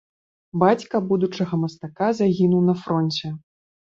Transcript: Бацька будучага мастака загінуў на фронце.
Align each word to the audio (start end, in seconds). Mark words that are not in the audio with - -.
Бацька 0.61 1.01
будучага 1.09 1.59
мастака 1.65 2.09
загінуў 2.19 2.61
на 2.69 2.75
фронце. 2.87 3.27